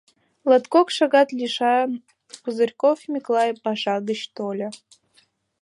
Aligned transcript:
Латкок 0.49 0.87
шагат 0.95 1.29
лишан 1.37 1.89
Пузырьков 2.41 2.99
Миклай 3.11 3.49
паша 3.63 3.95
гыч 4.07 4.21
тольо. 4.35 4.69